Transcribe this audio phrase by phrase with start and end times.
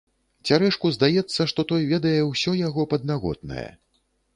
[0.49, 3.69] Цярэшку здаецца, што той ведае ўсё яго паднаготнае.